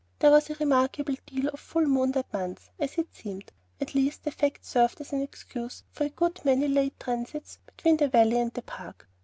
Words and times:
There 0.17 0.31
was 0.31 0.49
a 0.49 0.55
remarkable 0.55 1.13
deal 1.27 1.49
of 1.49 1.59
full 1.59 1.85
moon 1.85 2.13
that 2.13 2.33
month, 2.33 2.71
as 2.79 2.97
it 2.97 3.13
seemed; 3.13 3.51
at 3.79 3.93
least, 3.93 4.23
the 4.23 4.31
fact 4.31 4.65
served 4.65 4.99
as 4.99 5.13
an 5.13 5.21
excuse 5.21 5.83
for 5.91 6.05
a 6.05 6.09
good 6.09 6.43
many 6.43 6.67
late 6.67 6.99
transits 6.99 7.59
between 7.67 7.97
the 7.97 8.07
valley 8.07 8.39
and 8.39 8.51
the 8.51 8.63
park. 8.63 9.07